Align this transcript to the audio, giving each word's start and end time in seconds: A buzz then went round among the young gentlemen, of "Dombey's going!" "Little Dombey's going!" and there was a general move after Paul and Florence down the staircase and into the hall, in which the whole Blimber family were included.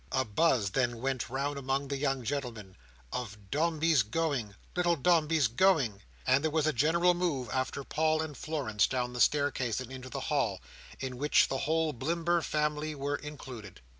A 0.11 0.25
buzz 0.25 0.71
then 0.71 0.99
went 0.99 1.29
round 1.29 1.59
among 1.59 1.87
the 1.89 1.95
young 1.97 2.23
gentlemen, 2.23 2.75
of 3.13 3.51
"Dombey's 3.51 4.01
going!" 4.01 4.55
"Little 4.75 4.95
Dombey's 4.95 5.47
going!" 5.47 6.01
and 6.25 6.43
there 6.43 6.49
was 6.49 6.65
a 6.65 6.73
general 6.73 7.13
move 7.13 7.51
after 7.53 7.83
Paul 7.83 8.19
and 8.23 8.35
Florence 8.35 8.87
down 8.87 9.13
the 9.13 9.21
staircase 9.21 9.79
and 9.79 9.91
into 9.91 10.09
the 10.09 10.21
hall, 10.21 10.59
in 10.99 11.17
which 11.17 11.49
the 11.49 11.59
whole 11.69 11.93
Blimber 11.93 12.41
family 12.41 12.95
were 12.95 13.17
included. 13.17 13.79